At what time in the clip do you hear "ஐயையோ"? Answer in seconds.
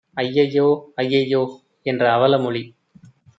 0.17-0.65, 0.97-1.41